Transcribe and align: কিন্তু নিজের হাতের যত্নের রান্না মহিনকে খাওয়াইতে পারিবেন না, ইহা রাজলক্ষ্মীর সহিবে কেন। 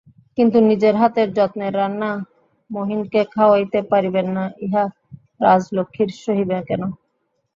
কিন্তু 0.37 0.57
নিজের 0.69 0.95
হাতের 0.95 1.27
যত্নের 1.33 1.73
রান্না 1.73 2.11
মহিনকে 2.69 3.21
খাওয়াইতে 3.33 3.79
পারিবেন 3.91 4.27
না, 4.37 4.43
ইহা 4.65 4.83
রাজলক্ষ্মীর 5.41 6.09
সহিবে 6.23 6.57
কেন। 6.69 6.81